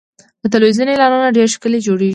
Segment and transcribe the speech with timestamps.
[0.41, 2.09] د تلویزیون اعلانونه ډېر ښکلي جوړېږي.